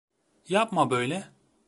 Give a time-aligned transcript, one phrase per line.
[0.49, 1.31] Yapma böyle.